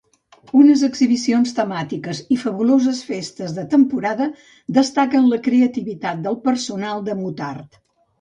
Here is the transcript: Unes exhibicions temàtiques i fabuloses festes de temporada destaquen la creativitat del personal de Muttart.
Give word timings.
Unes 0.59 0.83
exhibicions 0.85 1.51
temàtiques 1.57 2.21
i 2.35 2.37
fabuloses 2.43 3.01
festes 3.09 3.53
de 3.57 3.65
temporada 3.73 4.27
destaquen 4.79 5.29
la 5.35 5.39
creativitat 5.49 6.25
del 6.25 6.39
personal 6.49 7.05
de 7.11 7.17
Muttart. 7.21 7.79